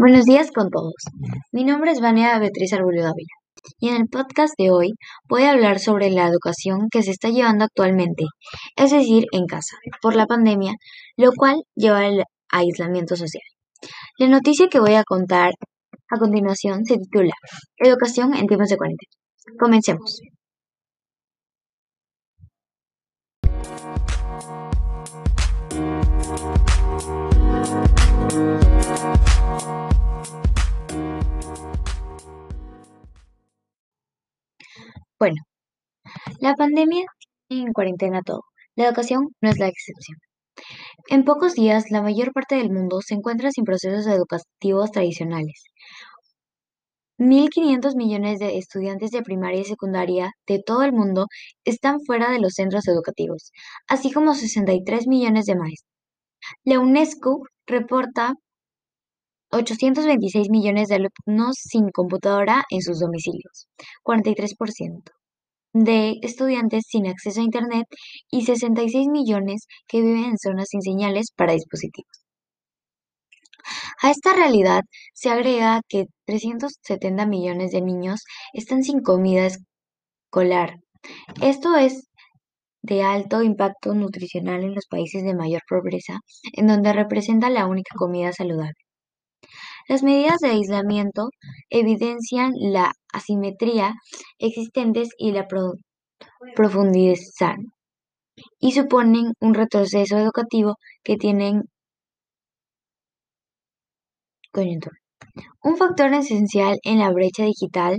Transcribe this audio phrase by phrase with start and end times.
[0.00, 0.94] Buenos días con todos.
[1.52, 3.34] Mi nombre es Vania Beatriz Arbullo Dávila
[3.80, 4.94] y en el podcast de hoy
[5.28, 8.24] voy a hablar sobre la educación que se está llevando actualmente,
[8.76, 10.72] es decir, en casa, por la pandemia,
[11.18, 13.42] lo cual lleva al aislamiento social.
[14.16, 15.52] La noticia que voy a contar
[16.08, 17.34] a continuación se titula
[17.76, 19.12] Educación en tiempos de cuarentena.
[19.58, 20.18] Comencemos.
[35.20, 35.42] Bueno,
[36.40, 37.04] la pandemia
[37.50, 38.42] en cuarentena todo.
[38.76, 40.18] La educación no es la excepción.
[41.08, 45.64] En pocos días, la mayor parte del mundo se encuentra sin procesos educativos tradicionales.
[47.18, 51.26] 1.500 millones de estudiantes de primaria y secundaria de todo el mundo
[51.64, 53.52] están fuera de los centros educativos,
[53.88, 55.92] así como 63 millones de maestros.
[56.64, 58.34] La UNESCO reporta
[59.52, 63.68] 826 millones de alumnos sin computadora en sus domicilios,
[64.02, 65.19] 43%
[65.72, 67.86] de estudiantes sin acceso a Internet
[68.30, 72.20] y 66 millones que viven en zonas sin señales para dispositivos.
[74.02, 74.82] A esta realidad
[75.14, 80.76] se agrega que 370 millones de niños están sin comida escolar.
[81.42, 82.08] Esto es
[82.82, 86.20] de alto impacto nutricional en los países de mayor pobreza,
[86.52, 88.74] en donde representa la única comida saludable.
[89.90, 91.30] Las medidas de aislamiento
[91.68, 93.94] evidencian la asimetría
[94.38, 95.48] existentes y la
[96.54, 97.56] profundizan
[98.60, 101.64] y suponen un retroceso educativo que tienen.
[105.64, 107.98] Un factor esencial en la brecha digital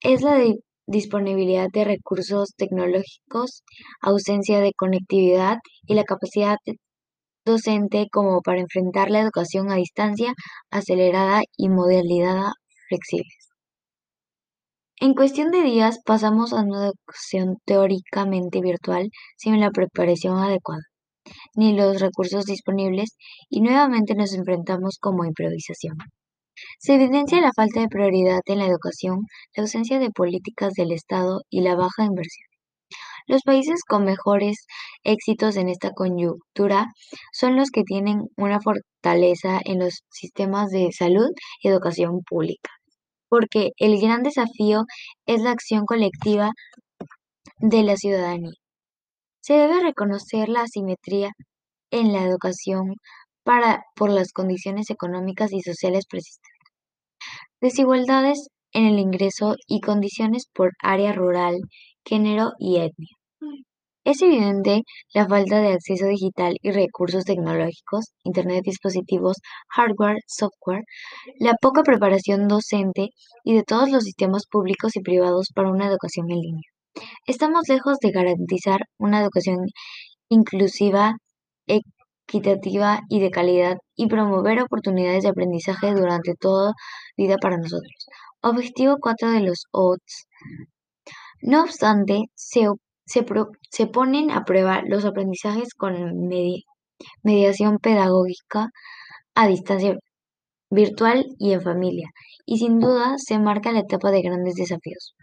[0.00, 0.42] es la
[0.86, 3.64] disponibilidad de recursos tecnológicos,
[4.00, 6.56] ausencia de conectividad y la capacidad
[7.44, 10.34] docente como para enfrentar la educación a distancia
[10.70, 12.52] acelerada y modalidad
[12.88, 13.48] flexibles.
[15.00, 20.82] En cuestión de días pasamos a una educación teóricamente virtual sin la preparación adecuada,
[21.56, 23.16] ni los recursos disponibles
[23.48, 25.96] y nuevamente nos enfrentamos como improvisación.
[26.78, 29.22] Se evidencia la falta de prioridad en la educación,
[29.56, 32.51] la ausencia de políticas del Estado y la baja inversión.
[33.26, 34.66] Los países con mejores
[35.04, 36.86] éxitos en esta coyuntura
[37.32, 41.28] son los que tienen una fortaleza en los sistemas de salud
[41.62, 42.70] y educación pública,
[43.28, 44.84] porque el gran desafío
[45.26, 46.50] es la acción colectiva
[47.58, 48.52] de la ciudadanía.
[49.40, 51.30] Se debe reconocer la asimetría
[51.90, 52.94] en la educación
[53.44, 56.52] para, por las condiciones económicas y sociales persistentes.
[57.60, 61.58] Desigualdades en el ingreso y condiciones por área rural
[62.04, 63.16] género y etnia.
[64.04, 64.82] Es evidente
[65.14, 69.36] la falta de acceso digital y recursos tecnológicos, Internet, dispositivos,
[69.68, 70.82] hardware, software,
[71.38, 73.10] la poca preparación docente
[73.44, 76.70] y de todos los sistemas públicos y privados para una educación en línea.
[77.26, 79.66] Estamos lejos de garantizar una educación
[80.28, 81.14] inclusiva,
[81.66, 86.72] equitativa y de calidad y promover oportunidades de aprendizaje durante toda
[87.16, 88.06] vida para nosotros.
[88.42, 90.26] Objetivo 4 de los OTS
[91.42, 95.94] no obstante, se, ponen a prueba los aprendizajes con
[97.22, 98.70] mediación pedagógica
[99.34, 99.96] a distancia
[100.70, 102.08] virtual y en familia,
[102.46, 105.14] y sin duda se marca la etapa de grandes desafíos.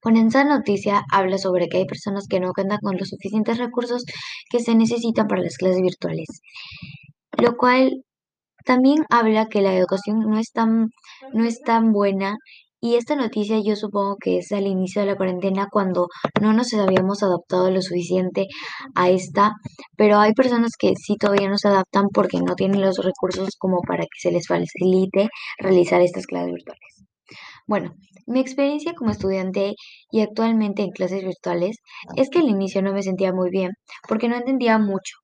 [0.00, 4.04] Con esta noticia habla sobre que hay personas que no cuentan con los suficientes recursos
[4.48, 6.28] que se necesitan para las clases virtuales,
[7.36, 8.04] lo cual
[8.64, 10.90] también habla que la educación no es tan,
[11.32, 12.36] no es tan buena
[12.80, 16.08] y esta noticia yo supongo que es al inicio de la cuarentena cuando
[16.40, 18.46] no nos habíamos adaptado lo suficiente
[18.94, 19.52] a esta,
[19.96, 23.80] pero hay personas que sí todavía no se adaptan porque no tienen los recursos como
[23.82, 25.28] para que se les facilite
[25.58, 27.04] realizar estas clases virtuales.
[27.66, 27.94] Bueno,
[28.26, 29.74] mi experiencia como estudiante
[30.10, 31.78] y actualmente en clases virtuales
[32.16, 33.72] es que al inicio no me sentía muy bien
[34.08, 35.16] porque no entendía mucho,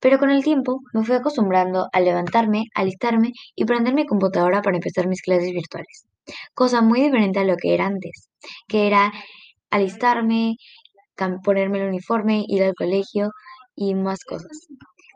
[0.00, 4.76] pero con el tiempo me fui acostumbrando a levantarme, alistarme y prender mi computadora para
[4.76, 6.06] empezar mis clases virtuales
[6.54, 8.28] cosa muy diferente a lo que era antes,
[8.68, 9.12] que era
[9.70, 10.56] alistarme,
[11.44, 13.30] ponerme el uniforme, ir al colegio
[13.74, 14.66] y más cosas.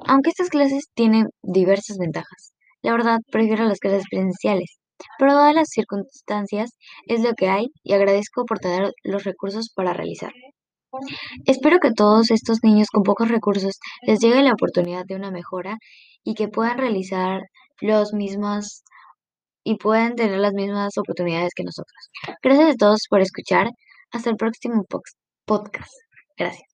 [0.06, 4.78] Aunque estas clases tienen diversas ventajas, la verdad prefiero las clases presenciales,
[5.18, 6.70] pero dadas las circunstancias
[7.06, 10.40] es lo que hay y agradezco por tener los recursos para realizarlo.
[11.44, 15.76] Espero que todos estos niños con pocos recursos les llegue la oportunidad de una mejora
[16.24, 17.42] y que puedan realizar
[17.80, 18.82] los mismos
[19.66, 22.10] y pueden tener las mismas oportunidades que nosotros.
[22.40, 23.68] Gracias a todos por escuchar.
[24.12, 24.84] Hasta el próximo
[25.44, 25.92] podcast.
[26.38, 26.70] Gracias.